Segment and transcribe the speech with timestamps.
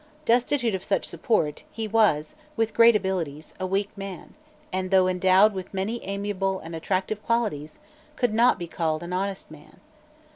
[0.25, 4.33] Destitute of such support, he was, with great abilities, a weak man,
[4.73, 7.79] and, though endowed with many amiable and attractive qualities,
[8.15, 9.79] could not be called an honest man.